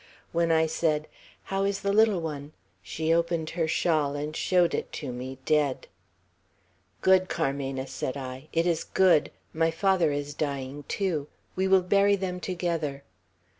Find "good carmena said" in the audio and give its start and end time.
7.01-8.17